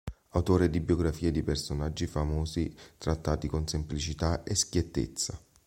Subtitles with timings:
[0.29, 5.39] Autore di biografie di personaggi famosi, trattati con semplicità e schiettezza.